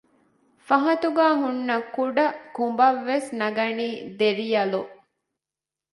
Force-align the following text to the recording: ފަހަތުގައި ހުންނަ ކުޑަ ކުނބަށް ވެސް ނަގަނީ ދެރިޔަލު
ފަހަތުގައި 0.67 1.35
ހުންނަ 1.41 1.75
ކުޑަ 1.95 2.25
ކުނބަށް 2.55 3.01
ވެސް 3.07 3.29
ނަގަނީ 3.39 3.87
ދެރިޔަލު 4.19 4.81